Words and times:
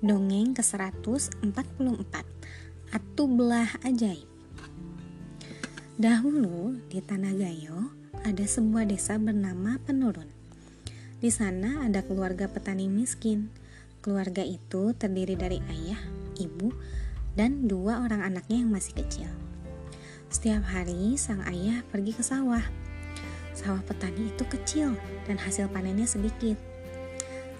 Dongeng 0.00 0.56
ke-144 0.56 1.44
Atu 2.88 3.24
Belah 3.28 3.68
Ajaib 3.84 4.24
Dahulu 6.00 6.80
di 6.88 7.04
Tanah 7.04 7.36
Gayo 7.36 7.92
ada 8.24 8.40
sebuah 8.40 8.88
desa 8.88 9.20
bernama 9.20 9.76
Penurun. 9.84 10.24
Di 11.20 11.28
sana 11.28 11.84
ada 11.84 12.00
keluarga 12.00 12.48
petani 12.48 12.88
miskin. 12.88 13.52
Keluarga 14.00 14.40
itu 14.40 14.96
terdiri 14.96 15.36
dari 15.36 15.60
ayah, 15.68 16.00
ibu, 16.40 16.72
dan 17.36 17.68
dua 17.68 18.00
orang 18.00 18.24
anaknya 18.24 18.64
yang 18.64 18.72
masih 18.72 18.96
kecil. 18.96 19.28
Setiap 20.32 20.64
hari 20.64 21.20
sang 21.20 21.44
ayah 21.44 21.84
pergi 21.92 22.16
ke 22.16 22.24
sawah. 22.24 22.64
Sawah 23.52 23.84
petani 23.84 24.32
itu 24.32 24.48
kecil 24.48 24.96
dan 25.28 25.36
hasil 25.36 25.68
panennya 25.68 26.08
sedikit 26.08 26.69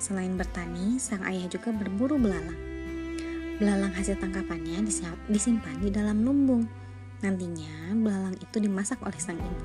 Selain 0.01 0.33
bertani, 0.33 0.97
sang 0.97 1.21
ayah 1.29 1.45
juga 1.45 1.77
berburu 1.77 2.17
belalang. 2.17 2.57
Belalang 3.61 3.93
hasil 3.93 4.17
tangkapannya 4.17 4.81
disimpan 5.29 5.77
di 5.85 5.93
dalam 5.93 6.25
lumbung. 6.25 6.65
Nantinya, 7.21 7.93
belalang 7.93 8.33
itu 8.41 8.57
dimasak 8.65 8.97
oleh 9.05 9.21
sang 9.21 9.37
ibu. 9.37 9.65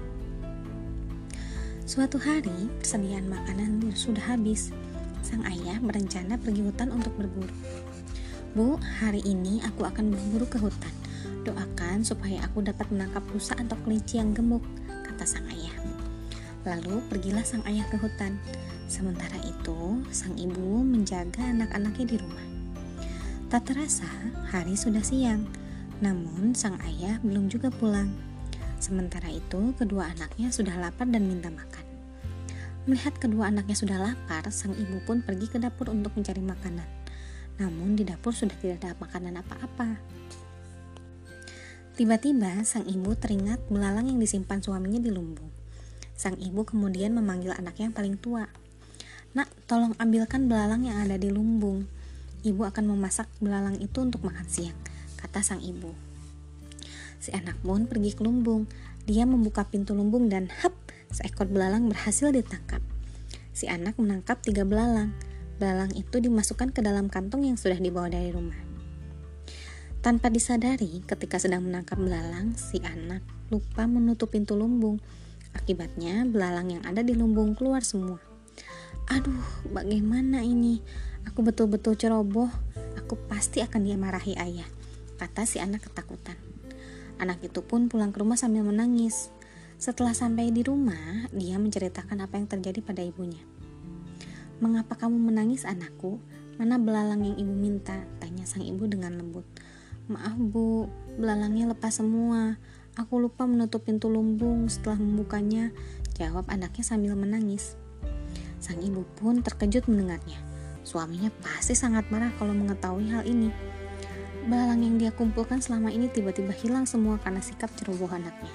Suatu 1.88 2.20
hari, 2.20 2.68
persediaan 2.84 3.32
makanan 3.32 3.96
sudah 3.96 4.36
habis. 4.36 4.76
Sang 5.24 5.40
ayah 5.48 5.80
berencana 5.80 6.36
pergi 6.36 6.68
hutan 6.68 6.92
untuk 6.92 7.16
berburu. 7.16 7.56
Bu, 8.52 8.76
hari 9.00 9.24
ini 9.24 9.64
aku 9.64 9.88
akan 9.88 10.12
berburu 10.12 10.52
ke 10.52 10.60
hutan. 10.60 10.92
Doakan 11.48 12.04
supaya 12.04 12.44
aku 12.44 12.60
dapat 12.60 12.92
menangkap 12.92 13.24
rusa 13.32 13.56
atau 13.56 13.80
kelinci 13.88 14.20
yang 14.20 14.36
gemuk, 14.36 14.68
kata 15.08 15.24
sang 15.24 15.48
ayah. 15.48 15.72
Lalu 16.66 16.98
pergilah 17.08 17.46
sang 17.46 17.62
ayah 17.70 17.86
ke 17.94 18.02
hutan. 18.02 18.42
Sementara 18.90 19.38
itu, 19.46 20.02
sang 20.10 20.34
ibu 20.34 20.82
menjaga 20.82 21.46
anak-anaknya 21.46 22.06
di 22.06 22.18
rumah. 22.18 22.46
Tak 23.54 23.70
terasa, 23.70 24.10
hari 24.50 24.74
sudah 24.74 25.06
siang. 25.06 25.46
Namun, 26.02 26.58
sang 26.58 26.82
ayah 26.90 27.22
belum 27.22 27.48
juga 27.54 27.70
pulang. 27.70 28.10
Sementara 28.82 29.30
itu, 29.30 29.78
kedua 29.78 30.10
anaknya 30.12 30.50
sudah 30.50 30.74
lapar 30.82 31.06
dan 31.06 31.30
minta 31.30 31.54
makan. 31.54 31.86
Melihat 32.90 33.18
kedua 33.18 33.54
anaknya 33.54 33.78
sudah 33.78 33.98
lapar, 34.02 34.50
sang 34.50 34.74
ibu 34.74 35.02
pun 35.06 35.22
pergi 35.22 35.50
ke 35.50 35.58
dapur 35.62 35.94
untuk 35.94 36.18
mencari 36.18 36.42
makanan. 36.42 36.90
Namun, 37.62 37.94
di 37.94 38.06
dapur 38.06 38.34
sudah 38.34 38.58
tidak 38.58 38.82
ada 38.82 38.98
makanan 38.98 39.42
apa-apa. 39.42 40.02
Tiba-tiba, 41.96 42.66
sang 42.68 42.90
ibu 42.90 43.14
teringat 43.16 43.72
belalang 43.72 44.10
yang 44.10 44.20
disimpan 44.20 44.60
suaminya 44.60 45.00
di 45.00 45.14
lumbung. 45.14 45.65
Sang 46.16 46.40
ibu 46.40 46.64
kemudian 46.64 47.12
memanggil 47.12 47.52
anaknya 47.52 47.92
yang 47.92 47.96
paling 47.96 48.16
tua, 48.16 48.48
Nak, 49.36 49.52
tolong 49.68 49.92
ambilkan 50.00 50.48
belalang 50.48 50.88
yang 50.88 50.96
ada 51.04 51.20
di 51.20 51.28
lumbung. 51.28 51.84
Ibu 52.48 52.72
akan 52.72 52.96
memasak 52.96 53.28
belalang 53.44 53.76
itu 53.84 54.00
untuk 54.00 54.24
makan 54.24 54.48
siang, 54.48 54.80
kata 55.20 55.44
sang 55.44 55.60
ibu. 55.60 55.92
Si 57.20 57.36
anak 57.36 57.60
pun 57.60 57.84
pergi 57.84 58.16
ke 58.16 58.24
lumbung. 58.24 58.64
Dia 59.04 59.28
membuka 59.28 59.68
pintu 59.68 59.92
lumbung 59.92 60.32
dan 60.32 60.48
hap, 60.64 60.72
seekor 61.12 61.52
belalang 61.52 61.92
berhasil 61.92 62.32
ditangkap. 62.32 62.80
Si 63.52 63.68
anak 63.68 64.00
menangkap 64.00 64.40
tiga 64.40 64.64
belalang. 64.64 65.12
Belalang 65.60 65.92
itu 66.00 66.24
dimasukkan 66.24 66.72
ke 66.72 66.80
dalam 66.80 67.12
kantong 67.12 67.44
yang 67.44 67.60
sudah 67.60 67.76
dibawa 67.76 68.08
dari 68.08 68.32
rumah. 68.32 68.56
Tanpa 70.00 70.32
disadari, 70.32 71.04
ketika 71.04 71.44
sedang 71.44 71.68
menangkap 71.68 72.00
belalang, 72.00 72.56
si 72.56 72.80
anak 72.88 73.20
lupa 73.52 73.84
menutup 73.84 74.32
pintu 74.32 74.56
lumbung. 74.56 75.04
Akibatnya, 75.56 76.28
belalang 76.28 76.78
yang 76.78 76.84
ada 76.84 77.02
di 77.02 77.16
lumbung 77.16 77.56
keluar 77.56 77.82
semua. 77.82 78.20
Aduh, 79.10 79.44
bagaimana 79.72 80.44
ini? 80.44 80.84
Aku 81.26 81.42
betul-betul 81.42 81.98
ceroboh. 81.98 82.52
Aku 83.00 83.18
pasti 83.30 83.64
akan 83.64 83.86
dimarahi 83.86 84.36
ayah, 84.38 84.68
kata 85.18 85.48
si 85.48 85.58
anak 85.62 85.88
ketakutan. 85.90 86.38
Anak 87.18 87.40
itu 87.42 87.64
pun 87.64 87.88
pulang 87.88 88.12
ke 88.12 88.20
rumah 88.20 88.36
sambil 88.36 88.68
menangis. 88.68 89.32
Setelah 89.76 90.16
sampai 90.16 90.52
di 90.52 90.64
rumah, 90.64 91.28
dia 91.32 91.60
menceritakan 91.60 92.24
apa 92.24 92.40
yang 92.40 92.48
terjadi 92.48 92.80
pada 92.84 93.04
ibunya. 93.04 93.40
Mengapa 94.60 94.96
kamu 94.96 95.20
menangis 95.20 95.68
anakku? 95.68 96.20
Mana 96.56 96.80
belalang 96.80 97.28
yang 97.28 97.36
ibu 97.36 97.52
minta? 97.52 98.08
Tanya 98.24 98.48
sang 98.48 98.64
ibu 98.64 98.88
dengan 98.88 99.20
lembut. 99.20 99.44
Maaf 100.08 100.40
bu, 100.40 100.88
belalangnya 101.20 101.76
lepas 101.76 102.00
semua. 102.00 102.56
Aku 102.96 103.20
lupa 103.20 103.44
menutup 103.44 103.84
pintu 103.84 104.08
lumbung 104.08 104.72
setelah 104.72 104.96
membukanya, 104.96 105.76
jawab 106.16 106.48
anaknya 106.48 106.80
sambil 106.80 107.12
menangis. 107.20 107.76
Sang 108.64 108.80
ibu 108.80 109.04
pun 109.20 109.44
terkejut 109.44 109.92
mendengarnya. 109.92 110.40
Suaminya 110.88 111.28
pasti 111.44 111.76
sangat 111.76 112.08
marah 112.08 112.32
kalau 112.40 112.56
mengetahui 112.56 113.12
hal 113.12 113.28
ini. 113.28 113.52
Belalang 114.48 114.80
yang 114.80 114.96
dia 114.96 115.12
kumpulkan 115.12 115.60
selama 115.60 115.92
ini 115.92 116.08
tiba-tiba 116.08 116.56
hilang 116.56 116.88
semua 116.88 117.20
karena 117.20 117.44
sikap 117.44 117.68
ceroboh 117.76 118.08
anaknya. 118.08 118.54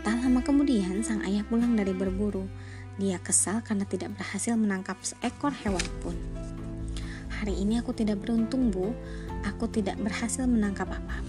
Tak 0.00 0.22
lama 0.22 0.40
kemudian, 0.40 1.04
sang 1.04 1.20
ayah 1.26 1.42
pulang 1.44 1.76
dari 1.76 1.92
berburu. 1.92 2.48
Dia 2.96 3.20
kesal 3.20 3.60
karena 3.66 3.84
tidak 3.84 4.16
berhasil 4.16 4.56
menangkap 4.56 4.96
seekor 5.04 5.52
hewan 5.60 5.84
pun. 6.00 6.16
Hari 7.36 7.52
ini 7.52 7.84
aku 7.84 7.92
tidak 7.92 8.24
beruntung, 8.24 8.72
Bu. 8.72 8.96
Aku 9.44 9.68
tidak 9.68 10.00
berhasil 10.00 10.48
menangkap 10.48 10.88
apa-apa. 10.88 11.25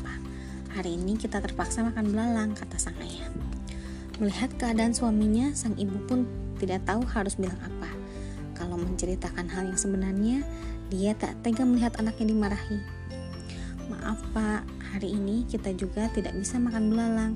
Hari 0.78 0.94
ini 0.94 1.18
kita 1.18 1.42
terpaksa 1.42 1.82
makan 1.82 2.14
belalang, 2.14 2.54
kata 2.54 2.78
sang 2.78 2.94
ayah. 3.02 3.26
Melihat 4.22 4.54
keadaan 4.62 4.94
suaminya, 4.94 5.50
sang 5.58 5.74
ibu 5.74 5.98
pun 6.06 6.30
tidak 6.62 6.86
tahu 6.86 7.02
harus 7.02 7.34
bilang 7.34 7.58
apa. 7.66 7.90
Kalau 8.54 8.78
menceritakan 8.78 9.50
hal 9.50 9.74
yang 9.74 9.80
sebenarnya, 9.82 10.46
dia 10.94 11.18
tak 11.18 11.34
tega 11.42 11.66
melihat 11.66 11.98
anaknya 11.98 12.30
dimarahi. 12.30 12.78
Maaf 13.90 14.22
pak, 14.38 14.70
hari 14.94 15.18
ini 15.18 15.50
kita 15.50 15.74
juga 15.74 16.14
tidak 16.14 16.38
bisa 16.38 16.62
makan 16.62 16.94
belalang. 16.94 17.34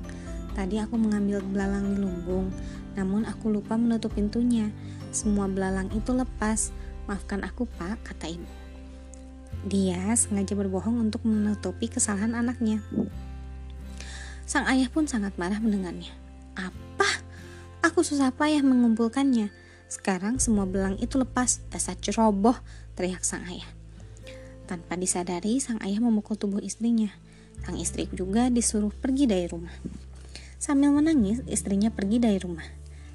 Tadi 0.54 0.78
aku 0.78 0.94
mengambil 0.94 1.42
belalang 1.42 1.98
di 1.98 1.98
lumbung, 1.98 2.46
namun 2.94 3.26
aku 3.26 3.50
lupa 3.50 3.74
menutup 3.74 4.14
pintunya. 4.14 4.70
Semua 5.10 5.50
belalang 5.50 5.90
itu 5.90 6.14
lepas. 6.14 6.70
Maafkan 7.10 7.42
aku 7.42 7.66
pak, 7.66 8.06
kata 8.06 8.38
ibu. 8.38 8.46
Dia 9.66 10.14
sengaja 10.14 10.54
berbohong 10.54 11.10
untuk 11.10 11.26
menutupi 11.26 11.90
kesalahan 11.90 12.38
anaknya. 12.38 12.78
Sang 14.44 14.66
ayah 14.68 14.90
pun 14.90 15.06
sangat 15.06 15.34
marah 15.38 15.62
mendengarnya. 15.62 16.10
Apa? 16.58 17.08
Aku 17.82 18.02
susah 18.06 18.34
payah 18.34 18.62
mengumpulkannya. 18.62 19.50
Sekarang 19.86 20.40
semua 20.40 20.64
belang 20.64 20.96
itu 20.98 21.20
lepas, 21.20 21.60
dasar 21.68 21.98
ceroboh, 22.00 22.56
teriak 22.96 23.22
sang 23.22 23.44
ayah. 23.48 23.68
Tanpa 24.64 24.96
disadari, 24.96 25.60
sang 25.60 25.76
ayah 25.84 26.00
memukul 26.00 26.38
tubuh 26.38 26.62
istrinya. 26.64 27.12
Sang 27.62 27.76
istri 27.76 28.08
juga 28.10 28.48
disuruh 28.48 28.90
pergi 28.90 29.28
dari 29.28 29.46
rumah. 29.46 29.74
Sambil 30.62 30.94
menangis, 30.94 31.42
istrinya 31.50 31.90
pergi 31.90 32.22
dari 32.22 32.38
rumah. 32.38 32.64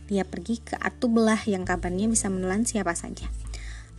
Dia 0.08 0.24
pergi 0.24 0.64
ke 0.64 0.76
Atu 0.80 1.12
Belah 1.12 1.44
yang 1.48 1.68
kabarnya 1.68 2.08
bisa 2.08 2.32
menelan 2.32 2.64
siapa 2.64 2.96
saja. 2.96 3.28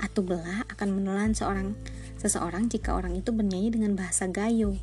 Atu 0.01 0.25
Belah 0.25 0.65
akan 0.73 0.89
menelan 1.01 1.37
seorang 1.37 1.77
seseorang 2.17 2.73
jika 2.73 2.97
orang 2.97 3.17
itu 3.17 3.33
bernyanyi 3.33 3.73
dengan 3.75 3.93
bahasa 3.97 4.25
Gayo. 4.29 4.77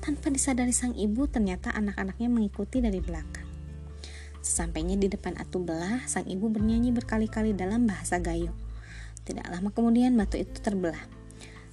Tanpa 0.00 0.32
disadari 0.32 0.72
sang 0.72 0.96
ibu, 0.96 1.28
ternyata 1.28 1.68
anak-anaknya 1.76 2.32
mengikuti 2.32 2.80
dari 2.80 3.04
belakang. 3.04 3.44
Sesampainya 4.40 4.96
di 4.96 5.12
depan 5.12 5.36
Atu 5.36 5.60
Belah, 5.60 6.08
sang 6.08 6.24
ibu 6.24 6.48
bernyanyi 6.48 6.96
berkali-kali 6.96 7.52
dalam 7.52 7.84
bahasa 7.84 8.16
Gayo. 8.16 8.56
Tidak 9.28 9.44
lama 9.52 9.68
kemudian 9.68 10.16
batu 10.16 10.40
itu 10.40 10.56
terbelah. 10.64 11.04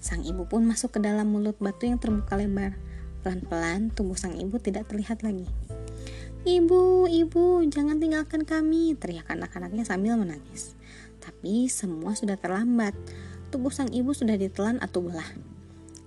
Sang 0.03 0.21
ibu 0.27 0.43
pun 0.45 0.67
masuk 0.67 0.99
ke 0.99 0.99
dalam 0.99 1.31
mulut 1.31 1.55
batu 1.57 1.87
yang 1.87 1.97
terbuka 1.97 2.35
lebar. 2.35 2.75
Pelan-pelan 3.23 3.95
tubuh 3.95 4.19
sang 4.19 4.35
ibu 4.35 4.59
tidak 4.59 4.91
terlihat 4.91 5.23
lagi. 5.23 5.47
Ibu, 6.47 7.07
ibu, 7.07 7.63
jangan 7.67 7.99
tinggalkan 7.99 8.43
kami, 8.43 8.95
teriak 8.95 9.27
anak-anaknya 9.31 9.83
sambil 9.83 10.19
menangis. 10.19 10.75
Tapi 11.23 11.67
semua 11.67 12.15
sudah 12.15 12.35
terlambat. 12.35 12.95
Tubuh 13.51 13.71
sang 13.71 13.91
ibu 13.95 14.11
sudah 14.11 14.35
ditelan 14.35 14.79
Atu 14.83 15.07
Belah. 15.07 15.56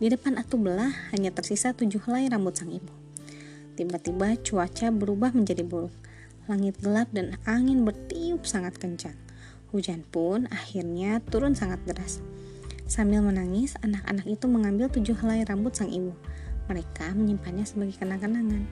Di 0.00 0.08
depan 0.08 0.41
Atu 0.41 0.56
Belah 0.56 1.12
hanya 1.12 1.29
tersisa 1.29 1.76
tujuh 1.76 2.00
helai 2.08 2.25
rambut 2.32 2.56
sang 2.56 2.73
ibu. 2.73 2.88
Tiba-tiba 3.76 4.32
cuaca 4.41 4.88
berubah 4.88 5.37
menjadi 5.37 5.61
buruk 5.61 5.93
langit 6.49 6.81
gelap 6.82 7.06
dan 7.12 7.37
angin 7.47 7.85
bertiup 7.85 8.49
sangat 8.49 8.75
kencang. 8.81 9.14
Hujan 9.70 10.02
pun 10.02 10.50
akhirnya 10.50 11.23
turun 11.23 11.55
sangat 11.55 11.79
deras. 11.87 12.19
Sambil 12.91 13.23
menangis, 13.23 13.79
anak-anak 13.87 14.26
itu 14.26 14.50
mengambil 14.50 14.91
tujuh 14.91 15.14
helai 15.23 15.47
rambut 15.47 15.76
sang 15.79 15.93
ibu. 15.93 16.11
Mereka 16.67 17.14
menyimpannya 17.14 17.62
sebagai 17.62 17.94
kenang-kenangan. 18.02 18.67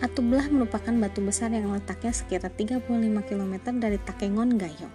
Atublah 0.00 0.46
merupakan 0.48 0.94
batu 0.94 1.20
besar 1.20 1.50
yang 1.50 1.74
letaknya 1.74 2.14
sekitar 2.14 2.54
35 2.54 2.86
km 3.26 3.54
dari 3.76 3.98
Takengon 3.98 4.56
Gayo. 4.56 4.88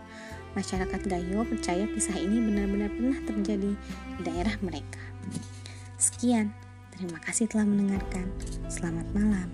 Masyarakat 0.53 1.01
Gayo 1.09 1.41
percaya 1.50 1.89
kisah 1.89 2.17
ini 2.17 2.38
benar-benar 2.38 2.94
pernah 2.94 3.19
terjadi 3.25 3.73
di 4.17 4.21
daerah 4.21 4.53
mereka. 4.61 5.01
Sekian, 5.97 6.53
terima 6.94 7.17
kasih 7.25 7.50
telah 7.50 7.65
mendengarkan. 7.65 8.29
Selamat 8.69 9.09
malam. 9.17 9.50